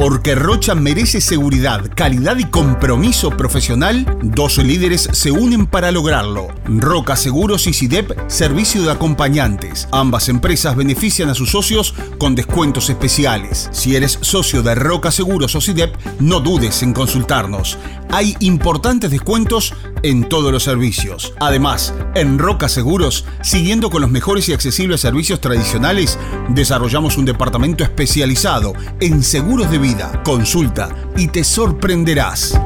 Porque 0.00 0.34
Rocha 0.34 0.74
merece 0.74 1.20
seguridad, 1.20 1.84
calidad 1.94 2.38
y 2.38 2.44
compromiso 2.44 3.36
profesional, 3.36 4.06
dos 4.22 4.56
líderes 4.56 5.10
se 5.12 5.30
unen 5.30 5.66
para 5.66 5.90
lograrlo. 5.90 6.48
Roca 6.64 7.16
Seguros 7.16 7.66
y 7.66 7.74
SIDEP, 7.74 8.10
servicio 8.26 8.80
de 8.80 8.92
acompañantes. 8.92 9.88
Ambas 9.92 10.30
empresas 10.30 10.74
benefician 10.74 11.28
a 11.28 11.34
sus 11.34 11.50
socios 11.50 11.94
con 12.16 12.34
descuentos 12.34 12.88
especiales. 12.88 13.68
Si 13.72 13.94
eres 13.94 14.16
socio 14.22 14.62
de 14.62 14.74
Roca 14.74 15.10
Seguros 15.10 15.54
o 15.54 15.60
SIDEP, 15.60 15.94
no 16.18 16.40
dudes 16.40 16.82
en 16.82 16.94
consultarnos. 16.94 17.76
Hay 18.08 18.34
importantes 18.40 19.10
descuentos 19.10 19.74
en 20.02 20.28
todos 20.28 20.52
los 20.52 20.62
servicios. 20.62 21.34
Además, 21.40 21.94
en 22.14 22.38
Roca 22.38 22.68
Seguros, 22.68 23.24
siguiendo 23.42 23.90
con 23.90 24.02
los 24.02 24.10
mejores 24.10 24.48
y 24.48 24.52
accesibles 24.52 25.00
servicios 25.00 25.40
tradicionales, 25.40 26.18
desarrollamos 26.48 27.16
un 27.16 27.24
departamento 27.24 27.84
especializado 27.84 28.72
en 29.00 29.22
seguros 29.22 29.70
de 29.70 29.78
vida. 29.78 30.22
Consulta 30.24 30.88
y 31.16 31.28
te 31.28 31.44
sorprenderás. 31.44 32.58